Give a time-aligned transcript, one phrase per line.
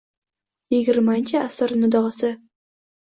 [0.73, 2.31] Yigirmanchi asr nidosi.